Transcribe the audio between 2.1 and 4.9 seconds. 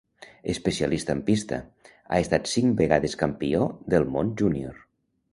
ha estat cinc vegades campió del món júnior.